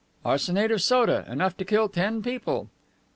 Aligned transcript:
"Arsenate 0.25 0.71
of 0.71 0.81
soda, 0.81 1.25
enough 1.29 1.55
to 1.57 1.63
kill 1.63 1.87
ten 1.87 2.23
people." 2.23 2.69